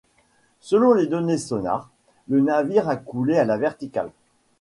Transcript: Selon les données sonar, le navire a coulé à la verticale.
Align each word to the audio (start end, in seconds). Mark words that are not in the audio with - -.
Selon 0.61 0.95
les 0.95 1.05
données 1.05 1.37
sonar, 1.37 1.87
le 2.27 2.41
navire 2.41 2.89
a 2.89 2.95
coulé 2.95 3.37
à 3.37 3.45
la 3.45 3.57
verticale. 3.57 4.09